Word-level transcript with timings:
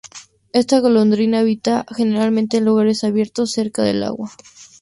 Esta 0.51 0.79
golondrina 0.79 1.41
habita 1.41 1.85
generalmente 1.95 2.57
en 2.57 2.65
lugares 2.65 3.03
abiertos, 3.03 3.51
cerca 3.51 3.83
del 3.83 4.01
agua. 4.01 4.31